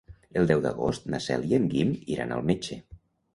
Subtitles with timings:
[0.39, 2.81] El deu d'agost na Cel i en Guim iran al metge.